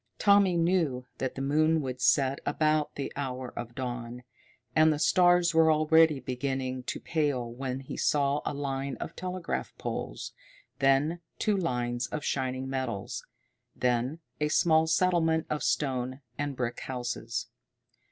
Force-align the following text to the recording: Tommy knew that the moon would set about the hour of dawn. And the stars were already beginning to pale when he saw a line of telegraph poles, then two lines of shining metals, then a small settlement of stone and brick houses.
Tommy 0.17 0.57
knew 0.57 1.05
that 1.19 1.35
the 1.35 1.43
moon 1.43 1.79
would 1.79 2.01
set 2.01 2.39
about 2.43 2.95
the 2.95 3.13
hour 3.15 3.49
of 3.55 3.75
dawn. 3.75 4.23
And 4.75 4.91
the 4.91 4.97
stars 4.97 5.53
were 5.53 5.71
already 5.71 6.19
beginning 6.19 6.81
to 6.85 6.99
pale 6.99 7.47
when 7.53 7.81
he 7.81 7.97
saw 7.97 8.41
a 8.43 8.51
line 8.51 8.97
of 8.97 9.15
telegraph 9.15 9.77
poles, 9.77 10.33
then 10.79 11.19
two 11.37 11.55
lines 11.55 12.07
of 12.07 12.23
shining 12.25 12.67
metals, 12.67 13.27
then 13.75 14.17
a 14.39 14.47
small 14.47 14.87
settlement 14.87 15.45
of 15.51 15.61
stone 15.61 16.21
and 16.35 16.55
brick 16.55 16.79
houses. 16.79 17.49